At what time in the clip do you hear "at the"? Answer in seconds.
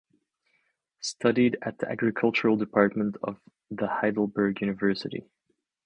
1.61-1.87